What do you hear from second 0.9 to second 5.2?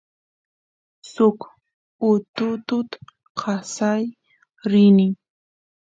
suk ututut kasay rini